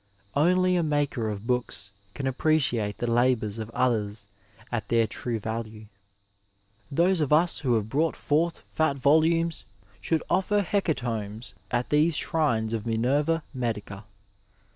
Only 0.35 0.75
a 0.77 0.81
maker 0.81 1.29
of 1.29 1.45
books 1.45 1.91
can 2.15 2.25
appreciate 2.25 2.97
the 2.97 3.11
labours 3.11 3.59
of 3.59 3.69
others 3.69 4.25
at 4.71 4.89
their 4.89 5.05
true 5.05 5.37
value. 5.39 5.85
Those 6.91 7.21
of 7.21 7.31
us 7.31 7.59
who 7.59 7.75
have 7.75 7.87
brought 7.87 8.15
forth 8.15 8.61
fat 8.65 8.95
volumes 8.97 9.63
should 10.01 10.23
offer 10.27 10.61
hecatombs 10.63 11.53
at 11.69 11.91
these 11.91 12.15
shrines 12.17 12.73
of 12.73 12.83
Minerva 12.87 13.43
Medica. 13.53 14.05